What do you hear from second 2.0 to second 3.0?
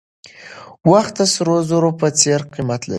څېر قیمت لري.